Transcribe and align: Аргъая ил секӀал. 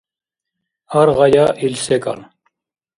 Аргъая 0.99 1.45
ил 1.65 1.75
секӀал. 1.85 2.19